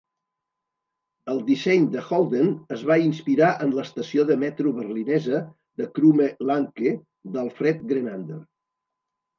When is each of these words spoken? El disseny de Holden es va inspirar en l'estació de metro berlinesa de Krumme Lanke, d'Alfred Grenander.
El 1.33 1.41
disseny 1.49 1.85
de 1.95 2.01
Holden 2.07 2.49
es 2.77 2.87
va 2.93 2.97
inspirar 3.09 3.51
en 3.67 3.75
l'estació 3.77 4.27
de 4.33 4.39
metro 4.47 4.75
berlinesa 4.81 5.43
de 5.83 5.89
Krumme 6.01 6.35
Lanke, 6.53 6.97
d'Alfred 7.37 7.87
Grenander. 7.95 8.43